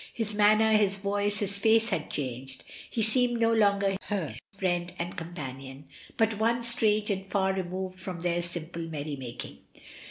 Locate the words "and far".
7.11-7.53